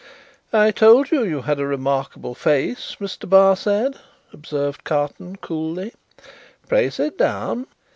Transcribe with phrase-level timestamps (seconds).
[0.51, 3.29] "I told you you had a remarkable face, Mr.
[3.29, 3.97] Barsad,"
[4.33, 5.93] observed Carton, coolly.
[6.67, 7.67] "Pray sit down."